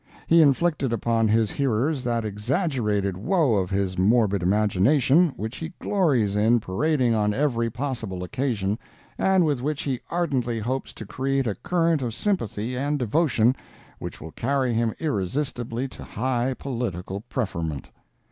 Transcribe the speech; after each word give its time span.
He 0.25 0.41
inflicted 0.41 0.91
upon 0.91 1.27
his 1.27 1.51
hearers 1.51 2.03
that 2.05 2.25
exaggerated 2.25 3.15
woe 3.15 3.53
of 3.57 3.69
his 3.69 3.99
morbid 3.99 4.41
imagination, 4.41 5.31
which 5.37 5.57
he 5.57 5.73
glories 5.77 6.35
in 6.35 6.59
parading 6.59 7.13
on 7.13 7.35
every 7.35 7.69
possible 7.69 8.23
occasion, 8.23 8.79
and 9.19 9.45
with 9.45 9.61
which 9.61 9.83
he 9.83 9.99
ardently 10.09 10.57
hopes 10.57 10.91
to 10.95 11.05
create 11.05 11.45
a 11.45 11.53
current 11.53 12.01
of 12.01 12.15
sympathy 12.15 12.75
and 12.75 12.97
devotion 12.97 13.55
which 13.99 14.19
will 14.19 14.31
carry 14.31 14.73
him 14.73 14.95
irresistibly 14.97 15.87
to 15.89 16.03
high 16.03 16.55
political 16.55 17.21
preferment. 17.29 17.91